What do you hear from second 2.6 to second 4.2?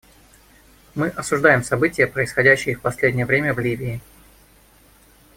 в последнее время в Ливии.